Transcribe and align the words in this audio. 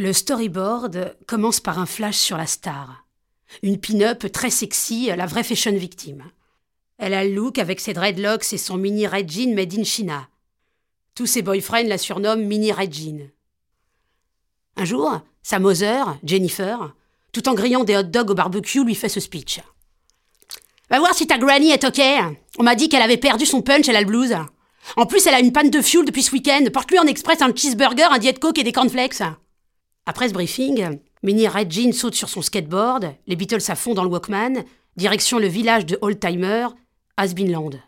Le 0.00 0.14
storyboard 0.14 1.14
commence 1.26 1.60
par 1.60 1.78
un 1.78 1.84
flash 1.84 2.16
sur 2.16 2.38
la 2.38 2.46
star. 2.46 3.04
Une 3.62 3.78
pin-up 3.78 4.32
très 4.32 4.48
sexy, 4.48 5.10
la 5.14 5.26
vraie 5.26 5.44
fashion 5.44 5.74
victime. 5.74 6.24
Elle 6.96 7.12
a 7.12 7.22
le 7.22 7.34
look 7.34 7.58
avec 7.58 7.80
ses 7.80 7.92
dreadlocks 7.92 8.50
et 8.54 8.56
son 8.56 8.78
mini 8.78 9.06
red 9.06 9.30
jean 9.30 9.54
made 9.54 9.78
in 9.78 9.84
China. 9.84 10.26
Tous 11.14 11.26
ses 11.26 11.42
boyfriends 11.42 11.86
la 11.86 11.98
surnomment 11.98 12.46
Mini 12.46 12.72
Red 12.72 12.94
Jean. 12.94 13.28
Un 14.76 14.86
jour, 14.86 15.20
sa 15.42 15.58
Mother, 15.58 16.16
Jennifer, 16.24 16.94
tout 17.32 17.46
en 17.50 17.54
grillant 17.54 17.84
des 17.84 17.98
hot 17.98 18.04
dogs 18.04 18.30
au 18.30 18.34
barbecue, 18.34 18.82
lui 18.82 18.94
fait 18.94 19.10
ce 19.10 19.20
speech. 19.20 19.60
Va 20.88 20.98
voir 20.98 21.12
si 21.12 21.26
ta 21.26 21.36
granny 21.36 21.72
est 21.72 21.84
ok. 21.84 22.00
On 22.58 22.62
m'a 22.62 22.74
dit 22.74 22.88
qu'elle 22.88 23.02
avait 23.02 23.18
perdu 23.18 23.44
son 23.44 23.60
punch, 23.60 23.86
elle 23.86 23.96
a 23.96 24.00
le 24.00 24.06
blues. 24.06 24.34
En 24.96 25.04
plus, 25.04 25.26
elle 25.26 25.34
a 25.34 25.40
une 25.40 25.52
panne 25.52 25.68
de 25.68 25.82
fuel 25.82 26.06
depuis 26.06 26.22
ce 26.22 26.32
week-end. 26.32 26.64
Porte-lui 26.72 26.98
en 26.98 27.06
express 27.06 27.42
un 27.42 27.54
cheeseburger, 27.54 28.10
un 28.10 28.18
diet 28.18 28.38
coke 28.40 28.58
et 28.58 28.64
des 28.64 28.72
cornflakes. 28.72 29.20
Après 30.06 30.28
ce 30.28 30.34
briefing, 30.34 30.98
Minnie 31.22 31.48
Red 31.48 31.70
Jean 31.70 31.92
saute 31.92 32.14
sur 32.14 32.28
son 32.28 32.42
skateboard, 32.42 33.14
les 33.26 33.36
Beatles 33.36 33.70
à 33.70 33.94
dans 33.94 34.04
le 34.04 34.10
Walkman, 34.10 34.64
direction 34.96 35.38
le 35.38 35.46
village 35.46 35.86
de 35.86 35.98
Oldtimer, 36.00 36.68
Asbinland. 37.16 37.80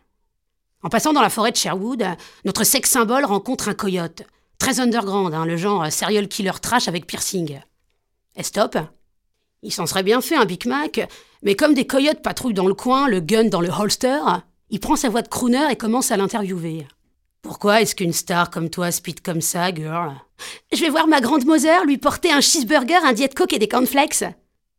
En 0.83 0.89
passant 0.89 1.13
dans 1.13 1.23
la 1.23 1.31
forêt 1.31 1.53
de 1.53 1.57
Sherwood, 1.57 2.05
notre 2.45 2.65
sex 2.65 2.91
symbole 2.91 3.25
rencontre 3.25 3.69
un 3.69 3.75
coyote. 3.75 4.23
Très 4.59 4.81
underground, 4.81 5.35
hein, 5.35 5.47
le 5.47 5.57
genre 5.57 5.91
serial 5.91 6.29
killer 6.29 6.53
trash 6.61 6.89
avec 6.89 7.07
piercing. 7.07 7.61
Et 8.37 8.43
stop. 8.43 8.79
Il 9.63 9.73
s'en 9.73 9.87
serait 9.87 10.03
bien 10.03 10.21
fait 10.21 10.37
un 10.37 10.45
Big 10.45 10.67
Mac, 10.67 11.01
mais 11.43 11.55
comme 11.55 11.75
des 11.75 11.87
coyotes 11.87 12.23
patrouillent 12.23 12.55
dans 12.55 12.67
le 12.67 12.75
coin, 12.75 13.09
le 13.09 13.21
gun 13.21 13.45
dans 13.45 13.61
le 13.61 13.69
holster, 13.71 14.21
il 14.71 14.81
prend 14.81 14.97
sa 14.97 15.09
voix 15.09 15.23
de 15.23 15.29
crooner 15.29 15.71
et 15.71 15.77
commence 15.77 16.11
à 16.11 16.17
l'interviewer. 16.17 16.87
Pourquoi 17.43 17.83
est-ce 17.83 17.97
qu'une 17.97 18.13
star 18.13 18.51
comme 18.51 18.71
toi 18.71 18.93
speed 18.93 19.21
comme 19.21 19.41
ça, 19.41 19.75
girl? 19.75 20.15
Je 20.73 20.81
vais 20.81 20.91
voir 20.91 21.09
ma 21.09 21.21
grande 21.21 21.45
Mother 21.45 21.85
lui 21.85 21.99
porter 21.99 22.33
un 22.33 22.41
cheeseburger, 22.41 23.05
un 23.05 23.13
diet 23.13 23.35
coke 23.35 23.53
et 23.53 23.59
des 23.59 23.69
cornflakes. 23.69 24.25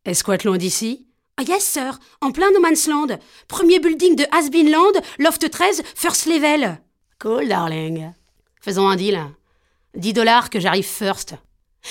Est-ce 0.06 0.46
loin 0.46 0.56
d'ici? 0.56 1.06
Oh 1.38 1.44
yes, 1.46 1.64
sir, 1.64 1.98
en 2.20 2.30
plein 2.30 2.50
No 2.52 2.60
Man's 2.60 2.86
Land. 2.86 3.18
Premier 3.48 3.80
building 3.80 4.16
de 4.16 4.24
Hasbinland, 4.30 4.92
loft 5.18 5.50
13, 5.50 5.82
first 5.94 6.26
level. 6.26 6.78
Cool, 7.18 7.48
darling. 7.48 8.12
Faisons 8.60 8.88
un 8.88 8.96
deal. 8.96 9.20
10 9.96 10.12
dollars 10.14 10.48
que 10.48 10.60
j'arrive 10.60 10.86
first. 10.86 11.34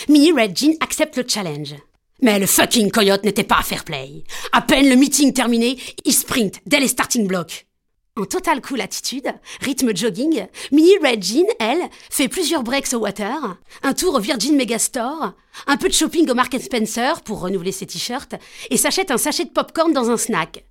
Minnie 0.09 0.31
Red 0.31 0.58
Jean 0.58 0.76
accepte 0.80 1.17
le 1.17 1.26
challenge. 1.28 1.76
Mais 2.22 2.39
le 2.39 2.48
fucking 2.48 2.89
coyote 2.89 3.26
n'était 3.26 3.44
pas 3.44 3.59
à 3.59 3.64
fair 3.64 3.83
play. 3.83 4.23
À 4.53 4.61
peine 4.61 4.89
le 4.89 4.95
meeting 4.95 5.33
terminé, 5.33 5.78
il 6.05 6.14
sprint 6.14 6.61
dès 6.66 6.80
les 6.80 6.88
starting 6.88 7.28
blocks. 7.28 7.67
En 8.16 8.25
total 8.25 8.61
cool 8.61 8.80
attitude, 8.80 9.33
rythme 9.61 9.95
jogging, 9.95 10.45
Minnie 10.72 11.00
Red 11.03 11.23
Jean, 11.23 11.47
elle, 11.59 11.89
fait 12.11 12.28
plusieurs 12.28 12.61
breaks 12.61 12.94
au 12.94 13.00
water, 13.00 13.58
un 13.81 13.94
tour 13.94 14.14
au 14.14 14.20
Virgin 14.20 14.55
Megastore, 14.55 15.33
un 15.66 15.78
peu 15.78 15.88
de 15.88 15.94
shopping 15.94 16.30
au 16.30 16.36
Market 16.36 16.61
Spencer 16.61 17.23
pour 17.23 17.39
renouveler 17.39 17.72
ses 17.72 17.88
t-shirts, 17.88 18.36
et 18.70 18.78
s'achète 18.78 19.09
un 19.09 19.17
sachet 19.17 19.45
de 19.45 19.50
popcorn 19.50 19.94
dans 19.94 20.11
un 20.11 20.17
snack. 20.17 20.64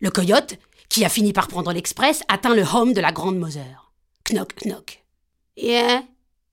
Le 0.00 0.10
coyote, 0.10 0.54
qui 0.88 1.04
a 1.04 1.10
fini 1.10 1.34
par 1.34 1.48
prendre 1.48 1.70
l'express, 1.70 2.22
atteint 2.28 2.54
le 2.54 2.62
home 2.62 2.94
de 2.94 3.02
la 3.02 3.12
grande 3.12 3.38
Mother. 3.38 3.92
Knock, 4.30 4.54
knock. 4.64 5.04
Yeah. 5.58 6.02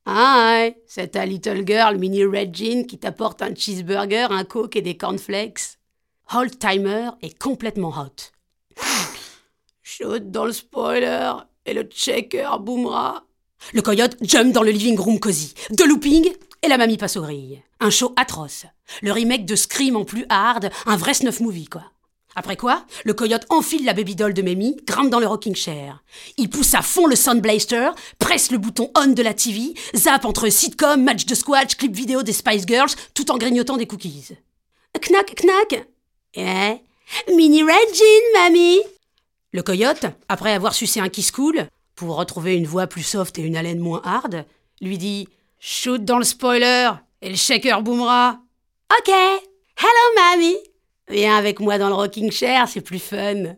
Hi, 0.06 0.76
c'est 0.88 1.12
ta 1.12 1.26
little 1.26 1.66
girl, 1.66 1.98
Minnie 1.98 2.26
Red 2.26 2.54
Jean, 2.54 2.86
qui 2.86 3.00
t'apporte 3.00 3.42
un 3.42 3.56
cheeseburger, 3.56 4.30
un 4.30 4.44
coke 4.44 4.76
et 4.76 4.82
des 4.82 4.98
cornflakes. 4.98 5.78
Hold 6.34 6.60
Timer 6.60 7.12
est 7.22 7.40
complètement 7.40 7.94
hot. 7.98 8.34
Shoot 9.96 10.32
dans 10.32 10.46
le 10.46 10.54
spoiler 10.54 11.32
et 11.68 11.74
le 11.74 11.84
checker 11.84 12.50
boomera. 12.60 13.26
Le 13.74 13.82
coyote 13.84 14.18
jump 14.22 14.52
dans 14.52 14.64
le 14.64 14.72
living 14.72 14.98
room 14.98 15.20
cosy. 15.20 15.54
De 15.70 15.84
looping 15.84 16.32
et 16.64 16.68
la 16.68 16.80
mamie 16.80 16.98
passe 16.98 17.16
aux 17.16 17.22
grilles. 17.22 17.62
Un 17.80 17.92
show 17.92 18.12
atroce. 18.16 18.66
Le 19.04 19.12
remake 19.12 19.46
de 19.46 19.56
Scream 19.56 19.96
en 19.96 20.04
plus 20.04 20.26
hard, 20.30 20.72
un 20.88 20.98
vrai 20.98 21.14
snuff 21.14 21.42
movie 21.42 21.68
quoi. 21.68 21.84
Après 22.36 22.58
quoi, 22.58 22.86
le 23.06 23.14
coyote 23.14 23.46
enfile 23.50 23.86
la 23.86 23.94
baby 23.94 24.16
doll 24.16 24.34
de 24.34 24.42
Mamie, 24.42 24.78
grimpe 24.84 25.12
dans 25.12 25.20
le 25.20 25.28
rocking 25.28 25.54
chair. 25.54 26.04
Il 26.38 26.50
pousse 26.50 26.74
à 26.74 26.82
fond 26.82 27.06
le 27.06 27.16
Sound 27.16 27.42
Blaster, 27.44 27.92
presse 28.18 28.50
le 28.50 28.58
bouton 28.58 28.90
on 28.98 29.14
de 29.14 29.22
la 29.22 29.36
TV, 29.36 29.76
zappe 29.96 30.26
entre 30.26 30.50
sitcom, 30.50 31.04
match 31.04 31.28
de 31.28 31.36
squash, 31.36 31.78
clip 31.78 31.94
vidéo 31.94 32.24
des 32.24 32.34
Spice 32.34 32.66
Girls, 32.66 32.90
tout 33.14 33.30
en 33.30 33.38
grignotant 33.38 33.78
des 33.78 33.86
cookies. 33.86 34.30
Knack, 35.00 35.36
knack 35.44 35.88
Eh? 36.36 36.78
Mini 37.36 37.62
Red 37.62 37.94
Jean, 37.94 38.42
mamie 38.42 38.82
le 39.54 39.62
coyote, 39.62 40.08
après 40.28 40.52
avoir 40.52 40.74
sucé 40.74 41.00
un 41.00 41.10
kiss 41.10 41.32
cool, 41.32 41.68
pour 41.96 42.18
retrouver 42.18 42.56
une 42.56 42.66
voix 42.66 42.88
plus 42.88 43.04
soft 43.04 43.38
et 43.38 43.44
une 43.44 43.56
haleine 43.56 43.80
moins 43.80 44.02
hard, 44.04 44.46
lui 44.82 44.98
dit 44.98 45.30
Shoot 45.60 46.04
dans 46.04 46.18
le 46.18 46.24
spoiler 46.24 46.90
et 47.22 47.30
le 47.30 47.36
shaker 47.36 47.84
boomera. 47.84 48.40
Ok. 48.98 49.14
Hello, 49.14 50.16
mamie. 50.16 50.58
Viens 51.08 51.38
avec 51.38 51.60
moi 51.60 51.78
dans 51.78 51.90
le 51.90 51.94
rocking 51.94 52.32
chair, 52.32 52.68
c'est 52.68 52.82
plus 52.82 53.00
fun. 53.00 53.56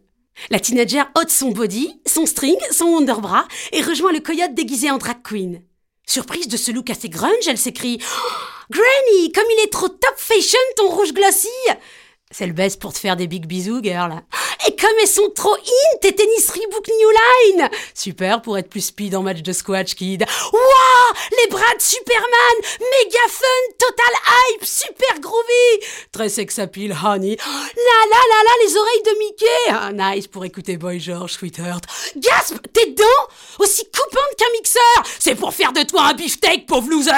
La 0.50 0.60
teenager 0.60 1.04
ôte 1.18 1.30
son 1.30 1.52
body, 1.52 2.02
son 2.06 2.26
string, 2.26 2.58
son 2.72 2.98
underbras 2.98 3.48
et 3.72 3.82
rejoint 3.82 4.12
le 4.12 4.20
coyote 4.20 4.54
déguisé 4.54 4.92
en 4.92 4.98
drag 4.98 5.22
queen. 5.24 5.62
Surprise 6.06 6.50
de 6.50 6.58
ce 6.58 6.72
look 6.72 6.90
assez 6.90 7.08
grunge, 7.08 7.48
elle 7.48 7.58
s'écrie 7.58 8.00
oh, 8.02 8.32
Granny, 8.70 9.32
comme 9.32 9.46
il 9.50 9.64
est 9.64 9.72
trop 9.72 9.88
top 9.88 10.16
fashion 10.18 10.60
ton 10.76 10.90
rouge 10.90 11.14
glossy 11.14 11.48
C'est 12.38 12.48
le 12.48 12.52
best 12.52 12.82
pour 12.82 12.92
te 12.92 13.00
faire 13.00 13.16
des 13.16 13.28
big 13.28 13.46
bisous, 13.46 13.82
girl. 13.82 14.22
Et 14.68 14.76
comme 14.76 14.92
elles 15.02 15.08
sont 15.08 15.30
trop 15.34 15.56
in, 15.56 15.98
tes 16.02 16.14
tennis 16.14 16.50
Reebok 16.50 16.86
New 16.86 17.10
Line 17.56 17.70
Super 17.94 18.42
pour 18.42 18.58
être 18.58 18.70
plus 18.70 18.88
speed 18.88 19.16
en 19.16 19.24
match 19.24 19.42
de 19.42 19.54
squash, 19.54 19.96
kid. 19.96 20.26
Waouh 20.52 21.14
Les 21.32 21.50
bras 21.50 21.74
de 21.78 21.82
Superman 21.82 22.58
Méga 22.82 23.20
fun 23.30 23.46
Total 23.80 24.16
hype 24.52 24.66
Super 24.66 25.22
groovy 25.22 25.86
Très 26.12 26.28
sex 26.28 26.60
appeal, 26.60 26.92
honey. 26.92 27.38
La 27.38 28.10
la 28.10 28.18
la 28.18 28.44
la 28.44 28.66
Les 28.66 28.76
oreilles 28.76 29.04
de 29.06 29.20
Mickey 29.20 29.70
ah, 29.70 29.92
Nice 29.94 30.28
pour 30.28 30.44
écouter 30.44 30.76
Boy 30.76 31.00
George, 31.00 31.32
sweetheart. 31.32 31.86
Gasp 32.18 32.58
Tes 32.74 32.92
dents 32.92 33.04
Aussi 33.60 33.86
coupantes 33.86 34.36
qu'un 34.38 34.52
mixeur 34.52 35.04
C'est 35.20 35.36
pour 35.36 35.54
faire 35.54 35.72
de 35.72 35.84
toi 35.84 36.08
un 36.08 36.14
beefsteak, 36.14 36.66
pauvre 36.66 36.90
loser 36.90 37.12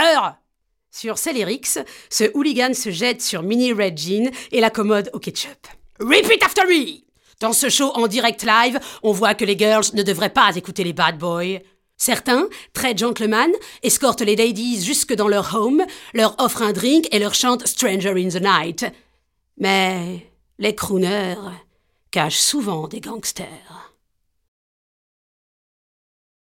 sur 0.98 1.18
ces 1.18 1.32
lyrics, 1.32 1.80
ce 2.10 2.32
hooligan 2.34 2.74
se 2.74 2.90
jette 2.90 3.22
sur 3.22 3.44
Mini 3.44 3.72
Red 3.72 3.98
Jean 3.98 4.32
et 4.52 4.60
l'accommode 4.60 5.10
au 5.14 5.20
ketchup. 5.20 5.68
Repeat 6.00 6.44
after 6.44 6.64
me 6.68 7.06
dans 7.40 7.54
ce 7.54 7.70
show 7.70 7.92
en 7.94 8.08
direct 8.08 8.44
live, 8.44 8.80
on 9.04 9.12
voit 9.12 9.36
que 9.36 9.46
les 9.46 9.56
girls 9.56 9.86
ne 9.94 10.02
devraient 10.02 10.32
pas 10.32 10.56
écouter 10.56 10.84
les 10.84 10.94
bad 10.94 11.20
boys. 11.20 11.60
Certains, 11.96 12.48
très 12.74 12.98
gentlemen, 12.98 13.52
escortent 13.84 14.22
les 14.22 14.36
ladies 14.36 14.84
jusque 14.84 15.14
dans 15.14 15.28
leur 15.28 15.54
home, 15.54 15.86
leur 16.16 16.34
offrent 16.40 16.64
un 16.64 16.74
drink 16.74 17.08
et 17.12 17.20
leur 17.20 17.36
chantent 17.36 17.68
Stranger 17.68 18.14
in 18.18 18.30
the 18.30 18.42
Night. 18.42 18.88
Mais 19.60 20.32
les 20.58 20.74
crooners 20.74 21.36
cachent 22.10 22.40
souvent 22.40 22.88
des 22.88 23.02
gangsters. 23.02 23.94